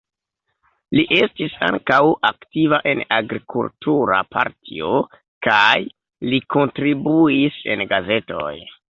Li 0.99 1.01
estis 1.23 1.55
ankaŭ 1.65 1.97
aktiva 2.29 2.79
en 2.91 3.01
agrikultura 3.17 4.17
partio 4.35 4.93
kaj 5.49 5.75
li 6.31 6.39
kontribuis 6.55 7.61
en 7.75 7.85
gazetoj. 7.93 8.55